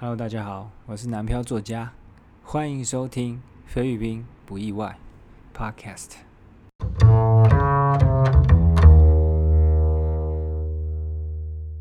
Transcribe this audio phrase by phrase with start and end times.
[0.00, 1.92] Hello，大家好，我是南漂作家，
[2.44, 4.96] 欢迎收听菲律宾不意外
[5.52, 6.10] Podcast。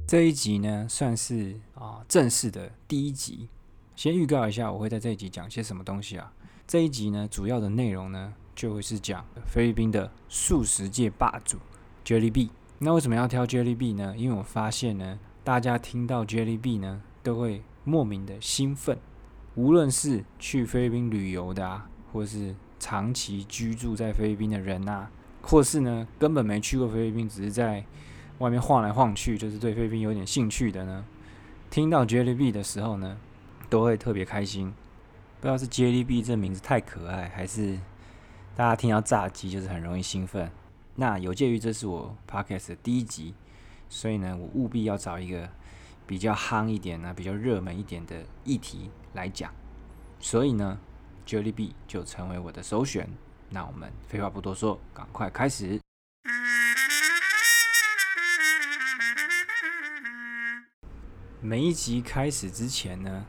[0.08, 3.50] 这一集呢，算是啊正式的第一集。
[3.96, 6.34] 先预告一下，我会在这一集讲些什么东西啊？
[6.66, 11.60] 这一集呢，主要的内容呢，就会是讲菲律宾的素食界霸主
[12.04, 12.50] Jelly B。
[12.80, 14.16] 那为什么要挑 Jelly B 呢？
[14.18, 18.98] 因为我发现呢，大家听到 Jelly B 呢，都会莫名的兴奋。
[19.56, 25.08] 无论是去菲律宾旅游的啊，或是长期居住在菲律宾的人呐，
[25.42, 27.84] 或是呢根本没去过菲律宾，只是在
[28.40, 31.06] 外面晃来晃去，就是对菲律宾有点兴趣的呢，
[31.72, 33.18] 听到 Jelly B 的时候呢，
[33.70, 34.72] 都会特别开心。
[35.40, 37.80] 不知道是 Jelly B 这名字太可爱，还是
[38.56, 40.52] 大家听到炸鸡就是很容易兴奋。
[40.96, 43.34] 那有鉴于这是我 Podcast 的第一集，
[43.90, 45.50] 所以呢，我务必要找一个
[46.08, 49.54] 比较夯一点呢、比较热门一点的议题来讲。
[50.22, 50.80] 所以呢
[51.28, 53.08] ，Jellybean 就成为我的首选。
[53.50, 55.80] 那我们废话不多说，赶快开始。
[61.40, 63.26] 每一集开始之前呢，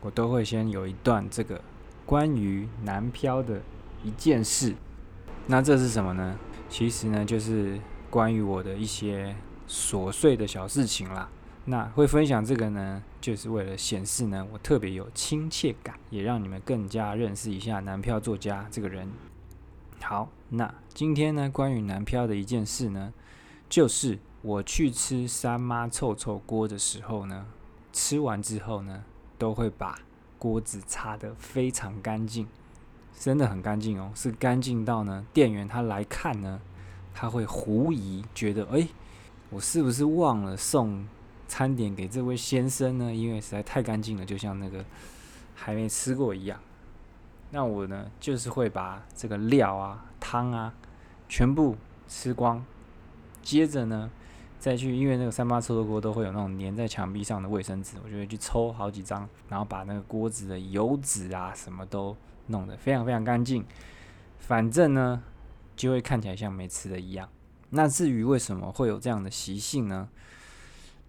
[0.00, 1.62] 我都会先有一段这个
[2.04, 3.62] 关于南漂的
[4.04, 4.74] 一件事。
[5.46, 6.36] 那这是什么呢？
[6.68, 9.34] 其实呢，就是关于我的一些
[9.68, 11.28] 琐碎的小事情啦。
[11.64, 19.08] 那会分享这个呢，就是为了显示呢，我特别有亲切感，也让你们更加认识一下南漂作家这个人。
[20.00, 23.12] 好，那今天呢，关于南漂的一件事呢，
[23.68, 27.46] 就是我去吃三妈臭臭锅的时候呢，
[27.92, 29.04] 吃完之后呢，
[29.38, 30.00] 都会把
[30.38, 32.48] 锅子擦得非常干净，
[33.16, 36.60] 真的很干净哦，是干净到呢，店员他来看呢，
[37.14, 38.88] 他会狐疑，觉得诶，
[39.50, 41.06] 我是不是忘了送
[41.52, 43.14] 餐点给这位先生呢？
[43.14, 44.82] 因为实在太干净了，就像那个
[45.54, 46.58] 还没吃过一样。
[47.50, 50.72] 那我呢，就是会把这个料啊、汤啊
[51.28, 51.76] 全部
[52.08, 52.64] 吃光，
[53.42, 54.10] 接着呢，
[54.58, 62.16] 再去，因为那个三八臭豆锅都会有那种粘在墙壁上的卫生纸，我就会去抽好几张，然后把那个锅子的油脂啊什么都
[62.46, 63.62] 弄得非常非常干净。
[64.38, 65.22] 反正呢，
[65.76, 67.28] 就会看起来像没吃的一样。
[67.68, 70.08] 那至于为什么会有这样的习性呢？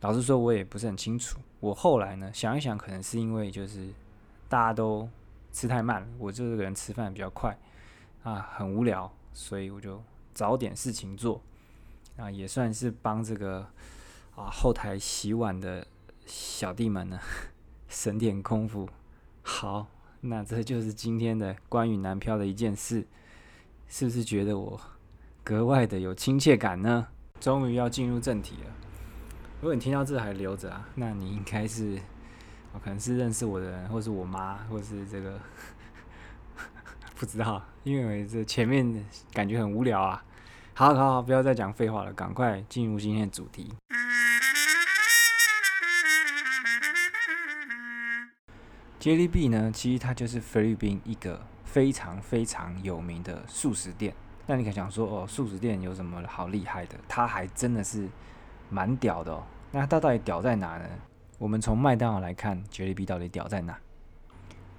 [0.03, 1.39] 老实说，我也不是很清楚。
[1.61, 3.87] 我后来呢，想一想，可能是因为就是
[4.49, 5.07] 大家都
[5.53, 7.57] 吃太慢了，我这个人吃饭比较快
[8.21, 10.03] 啊，很无聊，所以我就
[10.33, 11.41] 找点事情做
[12.17, 13.65] 啊，也算是帮这个
[14.35, 15.87] 啊后台洗碗的
[16.25, 17.17] 小弟们呢
[17.87, 18.89] 省点功夫。
[19.41, 19.87] 好，
[20.19, 23.07] 那这就是今天的关于男票的一件事，
[23.87, 24.77] 是不是觉得我
[25.45, 27.07] 格外的有亲切感呢？
[27.39, 28.82] 终于要进入正题了。
[29.63, 31.97] 如果你听到这还留着啊，那你应该是。
[32.73, 35.39] 我可能是认识我的人，或是我妈，或是这个
[37.15, 40.21] 不知道，因为这前面感觉很无聊啊。
[40.73, 43.73] 好好好，不要再讲废话了，赶快进入今天的主题。
[48.99, 54.13] 杰利币呢，其实它就是菲律宾一个非常非常有名的素食店。
[54.45, 56.97] 那你可想说，哦，素食店有什么好厉害的？
[57.07, 58.09] 它还真的是
[58.73, 59.43] 蛮屌的哦。
[59.71, 60.85] 那它到底屌在哪呢？
[61.37, 63.77] 我们从麦当劳来看，杰利币到底屌在哪？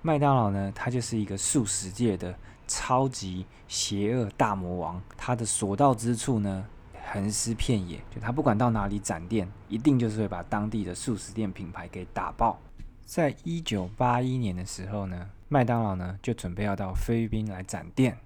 [0.03, 2.35] 麦当劳呢，它就是一个素食界的
[2.67, 5.01] 超级邪恶大魔王。
[5.17, 6.67] 它的所到之处呢，
[7.13, 7.99] 横尸遍野。
[8.11, 12.59] 就他不管到哪里展店，一定就是会把当地的素食店品牌给打爆。
[13.05, 18.17] 在一九八一年的时候呢，麦当劳呢就准备要到菲律宾来展店。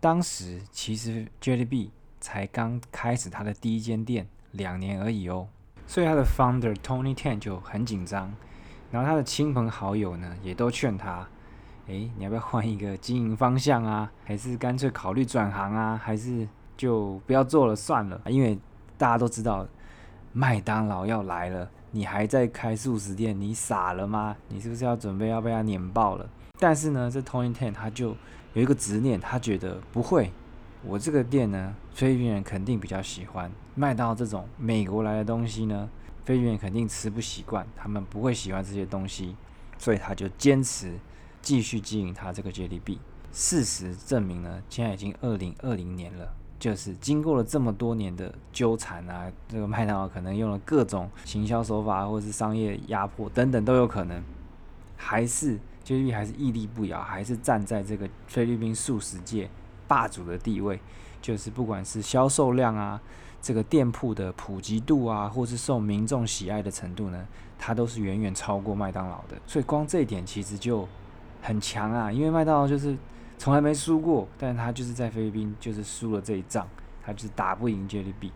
[0.00, 1.90] 当时其实杰利币
[2.20, 5.46] 才刚开始它的第一间店两年而已哦。
[5.86, 8.32] 所以他的 founder Tony Tan 就很紧张，
[8.90, 11.28] 然后他的亲朋好友呢也都劝他：，
[11.86, 14.10] 诶，你要不要换一个经营方向啊？
[14.24, 16.00] 还是干脆考虑转行啊？
[16.02, 18.20] 还是就不要做了算了？
[18.26, 18.58] 因为
[18.96, 19.66] 大家都知道
[20.32, 24.34] 麦当劳要来了，你还在开素食店，你傻了吗？
[24.48, 26.26] 你是不是要准备要被他碾爆了？
[26.58, 28.16] 但是呢，这 Tony Tan 他就
[28.54, 30.32] 有一个执念，他觉得不会。
[30.82, 33.50] 我这个店呢，菲律宾人肯定比较喜欢。
[33.74, 35.88] 卖到这种美国来的东西呢，
[36.24, 39.34] 菲律宾肯定吃不习惯，他们不会喜欢这些东西，
[39.78, 40.92] 所以他就坚持
[41.42, 42.98] 继续经营他这个杰利币。
[43.32, 54.22] 事实证明呢，现在已经二零二零年了，就是经过了这么多年的纠缠啊，这个麦当劳可能用了各种行销手法，或是商业压迫等等都有可能，
[54.96, 59.50] 还是杰利币还是屹立不摇，还是站在这个菲律宾素食界。
[59.86, 60.80] 霸主的地位，
[61.20, 62.98] 就是不管是销售量啊、
[63.44, 69.36] 这个店铺的普及度啊，或是受民众喜爱的程度呢，它都是远远超过麦当劳的。
[69.46, 70.88] 所以光这一点其实就
[71.42, 72.96] 很强啊，因为麦当劳就是
[73.36, 76.66] 从来没输过，但是他就是在菲律宾就是输了这一仗，
[77.02, 78.32] 他就是打不赢 Jelly B。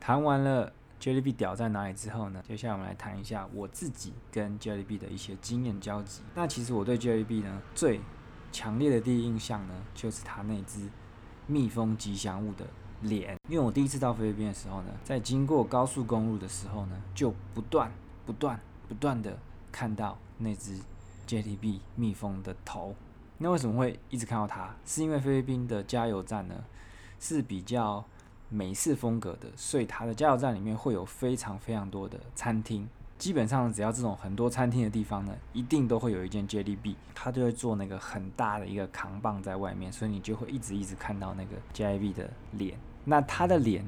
[0.00, 6.22] 谈完了 Jelly B 屌在哪里之后呢，接下来我们来谈一下我自己跟 Jelly B 的一些经验交集。
[6.34, 8.00] 那其实我对 Jelly B 呢最
[8.50, 10.88] 强烈的第一印象呢，就是他那只
[11.46, 12.64] 蜜蜂吉祥物的。
[13.02, 17.90] 脸，因为我第一次到菲律宾的时候呢，在经过高速公路的时候呢，就不断、
[18.26, 18.58] 不断、
[18.88, 19.38] 不断的
[19.70, 20.78] 看到那只
[21.26, 22.94] JTB 蜜蜂的头。
[23.38, 24.74] 那为什么会一直看到它？
[24.84, 26.56] 是因为菲律宾的加油站呢
[27.20, 28.04] 是比较
[28.48, 32.88] 美式风格的，所以它的加油站里面会有非常非常多的餐厅。
[33.16, 42.78] 基本上只要这种很多餐厅的地方呢，一定都会有一间 JDB，它就会做那个很大的一个扛棒在外面，所以你就会一直一直看到那个 JDB 的脸。
[43.08, 43.84] 那他的脸，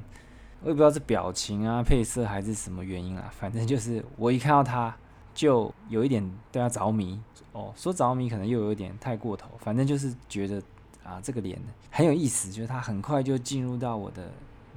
[0.62, 4.96] 我也不知道是表情啊、配色还是什么原因啊，反正就是我一看到他，
[5.34, 7.20] 就有一点对他着迷。
[7.52, 10.62] 哦，说着迷可能又有点太过头，反正就是觉得
[11.04, 11.58] 啊，这个脸
[11.90, 14.30] 很有意思，就是他很快就进入到我的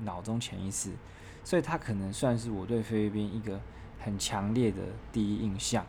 [0.04, 0.92] 脑中潜意识，
[1.44, 3.60] 所以他可能算是我对菲律宾一个。
[4.06, 4.82] 很强烈的
[5.14, 5.86] 第一印象，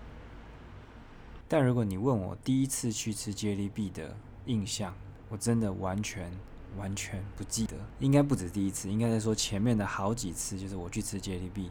[1.49, 4.15] 但如果你问我第一次去吃杰利币的
[4.47, 4.95] 印象，
[5.29, 6.31] 我真的完全
[6.79, 7.77] 完全不记得。
[8.01, 11.71] 应该不止第一次，应该在说前面的好几次，就是我去吃 JDB，，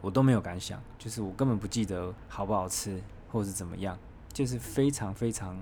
[0.00, 3.98] 我都没有感想，就是我根本不记得好不好吃，或者是怎么样，
[4.32, 5.58] 就是非常非常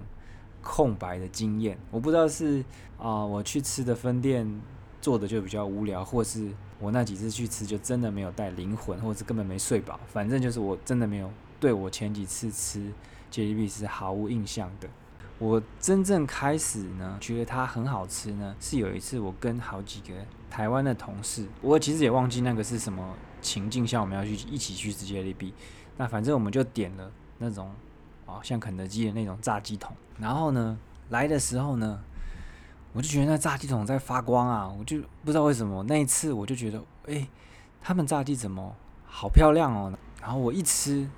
[0.62, 1.78] 空白的经验。
[1.90, 2.64] 我不知道是
[2.98, 4.60] 啊，我去吃的分店
[5.00, 6.52] 做的就比较无聊，或是。
[6.80, 10.00] 我那几次去吃，就真的没有带灵魂，或者是根本没睡饱。
[10.08, 11.30] 反正就是我真的没有
[11.60, 12.92] 对我前几次吃
[13.30, 14.88] JDB 是毫无印象的。
[15.42, 20.14] 我真正开始呢，觉得它很好吃呢，是有一次我跟好几个
[20.48, 25.52] 台湾的同事，我其实也忘记那个是什么情境下我们要去一起去吃 JLB。
[25.96, 27.68] 那反正我们就点了那种
[28.24, 29.92] 哦，像肯德基的那种炸鸡桶。
[30.16, 30.78] 然后呢，
[31.08, 32.00] 来的时候呢。
[32.94, 34.68] 我就觉得那炸鸡桶在发光啊！
[34.78, 37.26] 我就不知道为什么那一次我就觉得，哎，
[37.80, 39.90] 他们炸鸡怎么好漂亮哦？
[40.20, 41.08] 然后我一吃，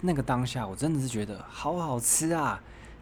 [0.00, 2.58] 那个当下我真的是觉得好好吃啊，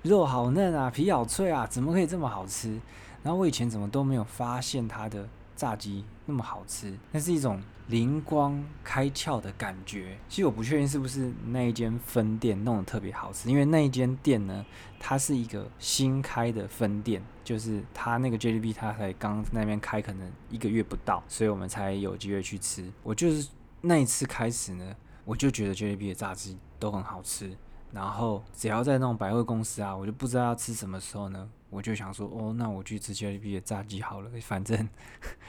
[0.07, 2.81] 肉好嫩啊，皮好脆啊，怎么可以这么好吃？
[3.23, 5.29] 然后我以前怎么都没有发现它的。
[5.57, 10.19] 炸鸡那么好吃，那是一种灵光开窍的感觉。
[10.29, 14.63] 其实我不确定是不是那一间分店弄得特别好吃，因为那一间店呢，
[15.01, 22.93] 它是一个新开的分店，就是它那个 JDB 它才刚那边开，可能一个月不到，所以我们才有机会去吃。
[23.03, 23.49] 我就是
[23.81, 24.95] 那一次开始呢，
[25.25, 27.51] 我就觉得 JDB 的炸鸡都很好吃。
[27.93, 31.49] 然后只要在那种百货公司啊，我就不知道要吃什么时候呢。
[31.69, 34.89] 我就想说，哦，那我去吃 J B 的炸鸡好了，反正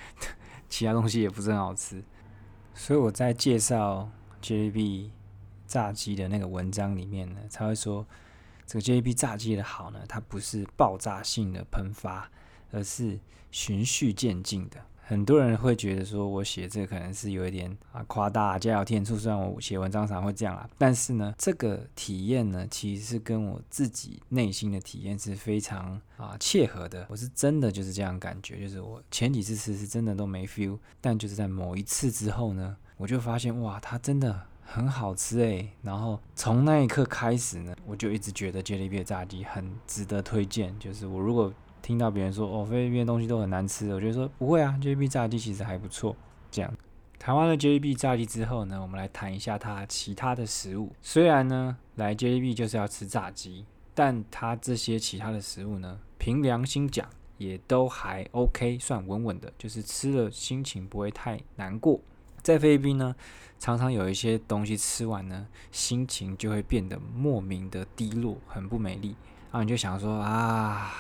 [0.67, 2.03] 其他东西也不是很好吃。
[2.73, 4.09] 所以我在介绍
[4.41, 5.11] J B
[5.67, 8.05] 炸鸡的那个文章里面呢，才会说
[8.65, 12.29] 这个 J B 炸鸡的好呢，它不是爆炸性的喷发，
[12.71, 13.19] 而是
[13.51, 14.83] 循序渐进的。
[15.09, 19.15] 很多人会觉得说，我写这可能是有一点啊夸大、加油添醋。
[19.15, 27.07] 虽然我写文章常会这样啦，但是呢，这个体验呢，其实是跟我自己内心的体验是非常啊切合的。
[27.09, 35.69] 我是真的就是这样感觉，就是我前几次吃是真的都没 feel，但就是在某一次之后呢，我就发现哇，它真的很好吃诶。
[35.81, 40.77] 然后从那一刻开始呢，我就一直觉得杰利比的炸鸡很值得推荐。
[40.77, 41.53] 就是我如果
[41.87, 46.13] 听到别人说哦，菲律宾的东西都很难吃，我觉得说不会啊，JB 炸鸡其实还不错。
[46.51, 46.69] 这样
[47.17, 50.91] 谈完了 JB 炸鸡之后呢，我们来谈一下它其他的食物。
[51.01, 53.63] 虽然呢，来 JB 就是要吃炸鸡，
[53.95, 62.01] 但它这些其他的食物呢，凭良心讲也都还 OK，算稳稳的，就是吃了心情不会太难过。
[62.41, 63.15] 在菲律宾呢，
[63.59, 69.15] 常常有一些东西吃完呢，心情就会变得莫名的低落，很不美丽。
[69.51, 70.91] 然后你就想说啊。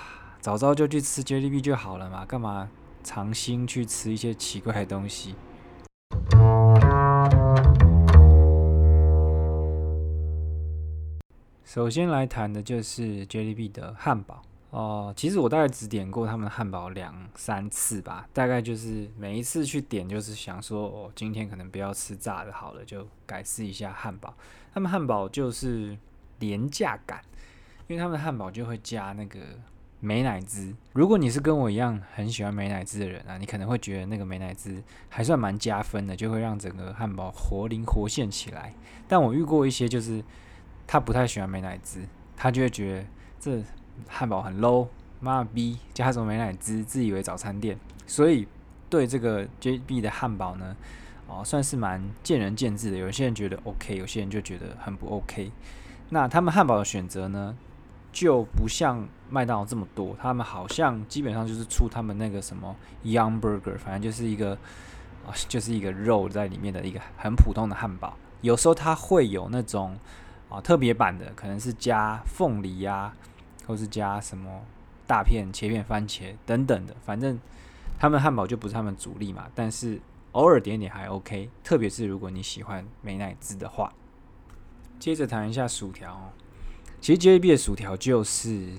[0.47, 2.69] 早知道就去吃 JDB 就好了嘛，干嘛
[3.03, 5.35] 尝新去吃一些奇怪的东西？
[11.65, 15.13] 首先来谈的就是 JDB 的汉堡哦。
[15.17, 24.33] 其实我大概只点过他们汉堡两三次吧，大概就是每一次去点就是想说，哦，今天可能不要吃炸的，好了，就改试一下汉堡。
[24.73, 25.97] 他们汉堡就是
[26.39, 27.21] 廉价感，
[27.87, 29.39] 因为他们的汉堡就会加那个。
[29.99, 38.73] 美乃滋，如果你是跟我一样很喜欢美乃滋的人啊，你可能会觉得那个美乃滋还算蛮加分的，就会让整个汉堡活灵活现起来。
[39.07, 40.23] 但我遇过一些就是
[40.85, 42.01] 他不太喜欢美乃滋，
[42.35, 43.05] 他就会觉得
[43.39, 43.63] 这
[44.07, 44.87] 汉堡很 low，
[45.19, 47.75] 妈逼加什么美乃滋，自以为早餐店。
[48.05, 48.47] 所以
[48.89, 50.77] 对这个 JB 的汉堡呢，
[51.27, 52.97] 哦，算是蛮见仁见智的。
[52.97, 55.51] 有些人觉得 OK，有些人就觉得很不 OK。
[56.09, 57.57] 那他们汉堡的选择呢，
[58.17, 60.15] 就不像麦当劳这么多。
[60.19, 64.57] 他们好像基本上就是出他们那个什么 Young Burger，反正就是一个
[65.23, 68.17] 啊，就是一个肉在里面的一个很普通的汉堡。
[68.41, 69.95] 有时候它会有那种
[70.49, 73.13] 啊特别版的，可能是加凤梨呀，
[73.67, 74.63] 或是加什么
[75.05, 76.95] 大片切片番茄等等的。
[77.05, 77.39] 反正
[77.99, 81.51] 他们汉堡就不是他们主力嘛，但是偶尔点点还 OK。
[81.63, 83.93] 特别是如果你喜欢美乃滋的话。
[84.99, 86.33] 接着谈一下薯条，
[86.99, 88.71] 其实 JB 的薯条就是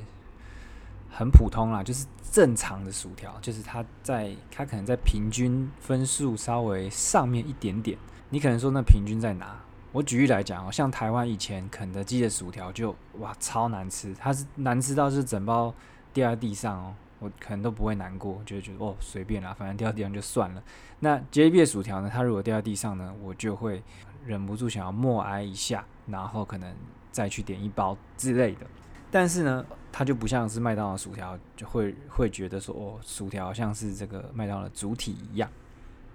[1.11, 7.97] 很普通啦，就是正常的薯条，就是它在它可能在平均分数稍微上面一点点。
[8.31, 9.59] 你可能说那平均在哪？
[9.91, 15.73] 我举例来讲哦，像台湾以前肯德基的薯条就哇超难吃，它是难吃到是整包
[16.13, 20.63] 掉在地上哦，我可能都不会难过，就觉得哦随便啦，反正掉地上就算了。
[21.01, 23.83] 那 JB 的薯条呢，它如果掉在地上呢，我就会
[24.27, 26.77] 忍不住想要默哀一下，然后可能
[27.11, 28.67] 再去点一包之类的。
[29.11, 35.51] 但是呢，它就不像是麦当劳薯条，就会会觉得说哦，薯条像是这个麦当劳主体一样。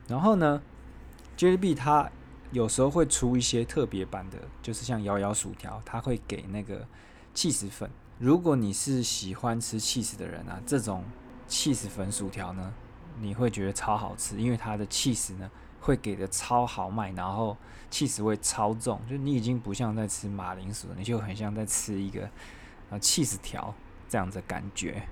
[0.08, 0.62] 然后呢
[1.38, 2.10] ？JB 它
[2.52, 6.86] 有时候会出一些特别版的，就是像摇摇薯条，它会给那个
[7.34, 7.90] 气死粉。
[8.20, 11.04] 如果你是喜欢吃气死的人啊，这种
[11.48, 12.72] 气死粉薯条呢，
[13.20, 15.50] 你会觉得超好吃，因为它的气死呢
[15.84, 17.56] 会给的超豪迈，然后
[17.92, 22.28] 气死味超重，就你已经不像在吃马铃薯，你就很像在吃一个
[22.90, 23.74] 啊气死条
[24.08, 25.04] 这样的感觉。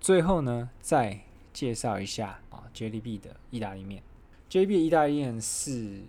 [0.00, 1.20] 最后呢，再
[1.52, 4.02] 介绍一下啊 JB 的意大利面。
[4.50, 6.02] JB 的意大利面是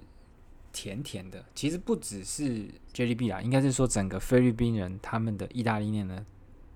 [0.74, 6.26] 甜甜的，其实不只是 JB 啦，应该是说整个菲律宾人他们的意大利面呢，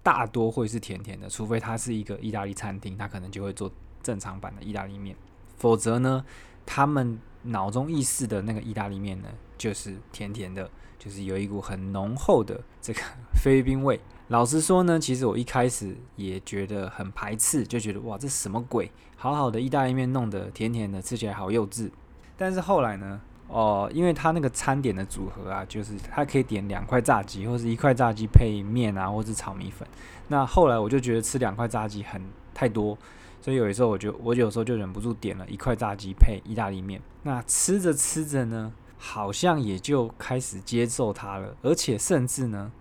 [0.03, 3.71] 大多会是甜甜的，除非它是一个意大利餐厅，它可能就会做
[4.03, 5.15] 正常版的意大利面，
[5.57, 6.23] 否则呢，
[6.65, 13.01] 他们脑中意识的那个意大利面呢，就是甜甜的，就是有一股很浓厚的这个
[13.33, 13.99] 菲律宾味。
[14.29, 18.91] 老实说呢，其实我一开始也觉得很排斥，就觉得哇，这什么鬼？
[19.15, 21.91] 好好的意大利面弄得甜甜的，吃起来好幼稚。
[22.35, 29.87] 但是后来呢，哦，因为它那个餐点的组合啊，就是它可以点两块炸鸡，或者一块炸鸡配面啊，或者炒米粉。
[30.27, 32.19] 那后来我就觉得吃两块炸鸡很
[32.51, 32.97] 太多，
[33.45, 36.99] 所以有的时候我就我有时候就忍不住点了一块炸鸡配意大利面。
[37.21, 42.71] 那吃着吃着呢，好像也就开始接受它了，而且甚至呢。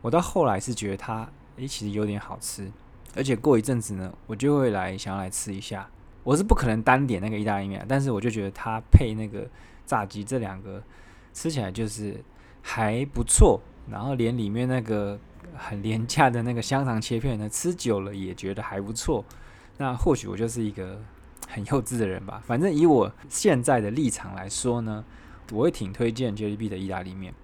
[0.00, 2.72] 我到后来是觉得它，诶，其实有点好吃，
[3.14, 5.86] 而且过一阵子呢，我就会来想要来吃一下。
[6.24, 9.46] 我是不可能单点那个意大利面，但是我就觉得它配那个
[9.84, 10.82] 炸鸡这两个
[11.34, 12.24] 吃起来就是
[12.62, 13.60] 还不错。
[13.90, 15.20] 然后连里面那个
[15.54, 19.22] 很廉价的那个香肠切片呢，吃久了也觉得还不错。
[19.78, 21.00] 那或许我就是一个
[21.48, 22.42] 很幼稚的人吧。
[22.46, 25.04] 反正以我现在的立场来说呢，
[25.52, 27.34] 我会挺推荐 JB 的意大利面。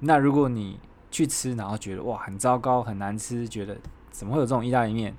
[0.00, 0.78] 那如果你
[1.10, 3.78] 去吃，然后觉得哇很糟糕很难吃，觉得
[4.10, 5.14] 怎么会有这种意大利面？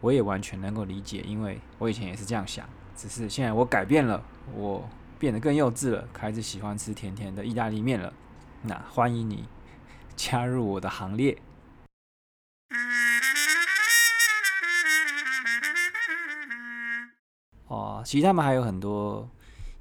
[0.00, 2.64] 我也完全能够理解，因为我以前也是这样想，
[2.96, 4.22] 只是现在我改变了，
[4.54, 8.12] 我变得更幼稚了，开始喜欢吃甜甜的意大利面了。
[8.62, 9.48] 那欢迎你
[10.14, 11.38] 加入我的行列。
[17.68, 19.28] 哦，其实他们还有很多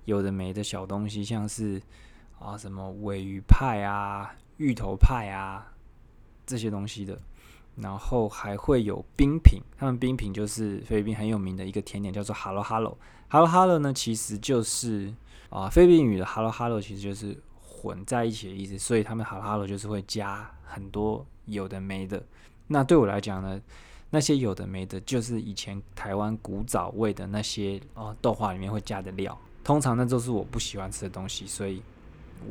[0.06, 1.82] 有的没的小东西，像是
[2.40, 4.34] 啊什么尾鱼派啊。
[4.58, 5.72] 芋头派啊，
[6.44, 7.16] 这些东西的，
[7.76, 12.98] 然后还会有冰品，他们冰品就是菲律宾很有名的一个甜点，叫做 Hello Hello。
[13.30, 15.14] Hello Hello 呢，其实就是
[15.52, 22.26] 啊，菲律宾语的 Hello Hello 其实就是混在一起的意思，所以他们 Hello Hello 就是会加很多有的没的。
[22.66, 23.62] 那对我来讲呢，
[24.10, 31.82] 那些有的没的，就是以前台湾古早味的那些哦豆花里面会加的料，通常那都是我不喜欢吃的东西，所以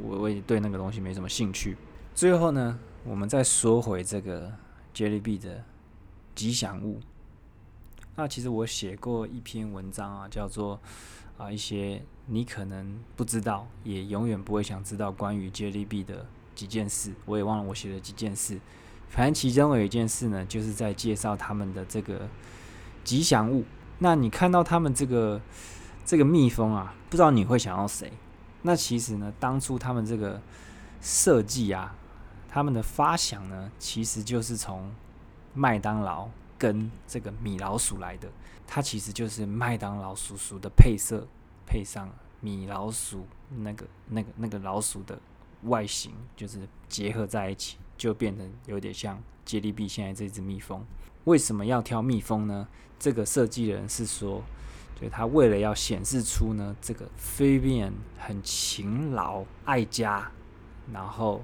[0.02, 1.76] 我我也对那个东西没什么兴趣。
[2.14, 4.52] 最后呢，我们再说回这个
[4.94, 5.64] Jelly B 的
[6.34, 7.00] 吉祥物。
[8.14, 10.80] 那其实我写过一篇文章啊，叫做
[11.36, 17.12] 啊一些你可能不知道，也永远不会想知道关于 Jelly B 的几件事。
[17.26, 18.58] 我也忘了我写的几件事，
[19.08, 22.28] 反正其中有一件事呢，就是在介绍他们的这个
[23.04, 23.64] 吉祥物。
[23.98, 25.40] 那你看到他们这个
[26.04, 28.12] 这个蜜蜂啊，不知道你会想要谁？
[28.62, 30.40] 那其实呢，当初他们这个
[31.00, 31.94] 设计啊。
[32.48, 34.90] 他们的发想呢，其实就是从
[35.52, 38.26] 麦当劳跟这个米老鼠来的。
[38.66, 41.26] 它其实就是麦当劳叔叔的配色，
[41.66, 42.08] 配上
[42.40, 45.18] 米老鼠那个、那个、那个老鼠的
[45.64, 50.84] 外形，就是结合在一起，就变成有点像杰利币现在这只蜜蜂。
[51.24, 52.68] 为什么要挑蜜蜂呢？
[52.98, 54.42] 这个设计人是说，
[54.98, 60.30] 所以他为了要显示出呢，这个 Fabian 很勤劳、爱家，
[60.92, 61.42] 然后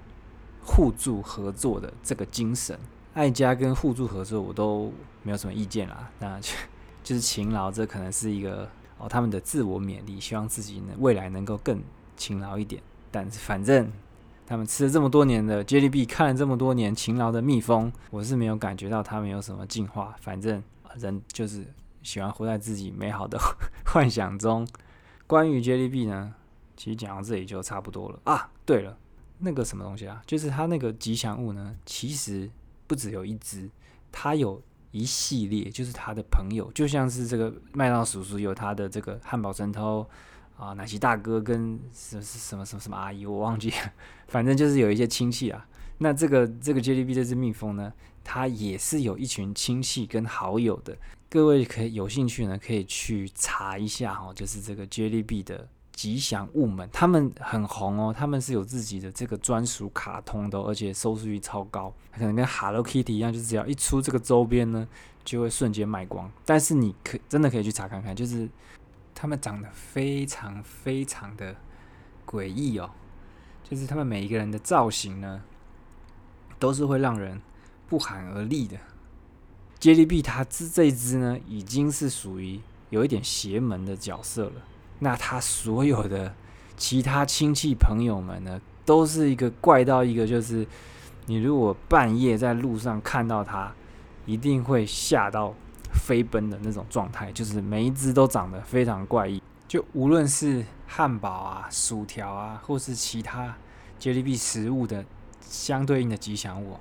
[0.64, 2.78] 互助合作的这个精神，
[3.14, 4.92] 爱家跟互助合作我都
[5.23, 6.11] 没有什么意见啦。
[6.21, 6.54] 那就
[7.02, 11.82] 就是勤劳，这可能是一个哦他们的自我勉励，希望自己呢未来能够更
[12.16, 12.82] 勤劳一点。
[13.11, 13.92] 但是反正
[14.46, 20.14] 他们吃了这么多年的 JDB，看了这么多年勤劳的蜜蜂，我是没有感觉到他们有什么进化。
[20.20, 20.62] 反正
[20.96, 21.66] 人就是。
[22.04, 23.38] 喜欢活在自己美好的
[23.87, 24.66] 幻想中。
[25.25, 26.34] 关于 JDB 呢，
[26.76, 28.50] 其实讲到这里就差不多了啊。
[28.66, 28.99] 对了，
[29.38, 32.50] 那个什么东西啊，就是它那个吉祥物呢，其实
[32.88, 33.70] 不只有一只，
[34.11, 40.04] 它有一系列，就是他的朋友，就像是这个麦当叔叔有他的这个汉堡神偷
[40.62, 43.92] 啊，奶昔大哥跟什么什么什么什么阿姨，我忘记了，
[44.28, 45.66] 反正就是有一些亲戚啊。
[45.99, 47.92] 那这个这个 JDB 这只蜜蜂呢，
[48.23, 50.97] 它也是有一群亲戚跟好友的。
[51.28, 64.87] 各位可以有兴趣呢，可以去查一下哦，就是这个 J D B 的吉祥物们，他们很红哦，他们是有自己的这个专属卡通的，而且收视率超高，可能跟 Hello Kitty 一样，就是只要一出这个周边呢，
[65.25, 66.31] 就会瞬间卖光。
[66.45, 68.49] 但是你可真的可以去查看看，就是
[69.14, 71.57] 他们长得非常非常的
[72.26, 72.90] 诡异哦，
[73.62, 75.42] 就是他们每一个人的造型呢，
[76.59, 77.40] 都是会让人
[77.88, 78.76] 不寒而栗的。
[79.78, 84.62] 接力币它这这一只呢，已经是属于有一点邪门的角色了。
[85.00, 86.33] 那他所有的
[86.76, 90.64] 其他亲戚朋友们呢，都是一个怪到一个，就是
[91.26, 93.73] 你如果半夜在路上看到它，
[94.26, 95.52] 一定会吓到
[96.02, 97.30] 飞奔的那种状态。
[97.32, 103.56] 就是每一只都长得非常怪异，就无论是汉堡啊、薯条啊，或是其他
[103.99, 105.04] J D B 食物的
[105.40, 106.76] 相对应的吉祥物，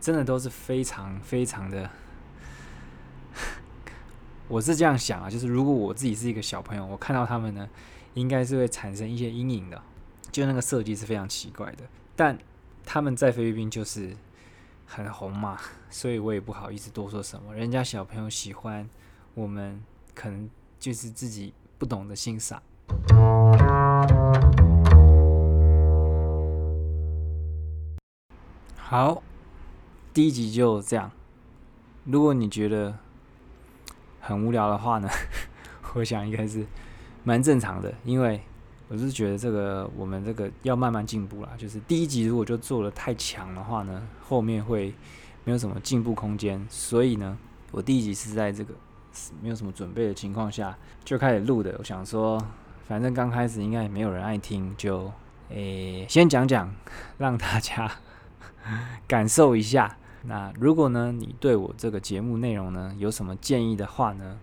[0.00, 1.90] 真的都是非常非常的。
[4.46, 7.68] 我是这样想啊，就是如果我自己是一个小朋友，我看到他们呢，
[8.14, 9.82] 应该是会产生一些阴影的。
[10.30, 11.84] 就那个设计是非常奇怪的，
[12.16, 12.36] 但
[12.84, 14.16] 他们在菲律宾就是
[14.86, 15.58] 很红嘛，
[15.90, 17.54] 所以我也不好意思多说什么。
[17.54, 18.88] 人家小朋友喜欢，
[19.34, 19.82] 我们
[20.14, 22.62] 可能就是自己不懂得欣赏。
[28.76, 29.22] 好，
[30.12, 31.10] 第一集就这样。
[32.04, 32.98] 如果你觉得，
[34.20, 35.08] 很无聊的话呢，
[35.96, 36.66] 我想应该是
[37.24, 38.42] 蛮正常的，因为
[38.88, 41.50] 我是觉得这个我们这个要慢慢进步啦。
[41.56, 44.94] 就是第一集如果就做的太强的话呢，后面会
[45.44, 46.64] 没有什么进步空间。
[46.68, 47.36] 所以呢，
[47.70, 48.74] 我第一集是在这个
[49.40, 51.74] 没有什么准备的情况下就开始录的。
[51.78, 52.38] 我想说，
[52.86, 55.10] 反正刚开始应该也没有人爱听，就
[55.48, 56.74] 诶先讲讲，
[57.18, 57.90] 让大家
[59.08, 59.96] 感受一下。
[60.26, 64.38] 那如果呢，你对我这个节目内容呢有什么建议的话呢，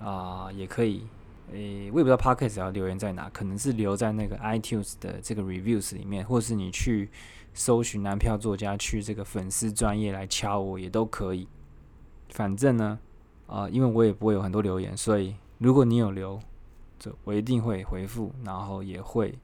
[0.00, 1.06] 啊，也可以，
[1.52, 7.10] 诶，我也不知道 Podcast 要留言在哪，可能是留在那个 iTunes 的这个 Reviews 里面，或是你去
[7.54, 11.48] 搜寻男票作家，去这个粉丝专业来敲我也都可以。
[12.30, 12.98] 反正呢，
[13.46, 16.38] 啊，因为我也不会有很多留言，所以如果你有留，
[16.98, 19.38] 这我一定会回复，然后也会。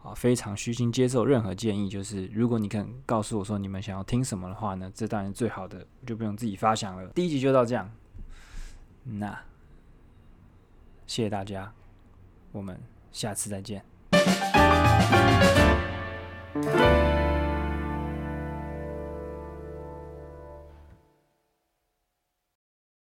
[0.00, 1.88] 啊，非常虚心接受任何建议。
[1.88, 7.10] 就是如果你肯告诉我说你们想要听什么的话呢，这当然最好的，就不用自己发想了。
[7.16, 7.90] 第一集就到这样，
[9.02, 9.36] 那
[11.08, 11.72] 谢谢大家，
[12.52, 12.78] 我们
[13.10, 13.82] 下次再见。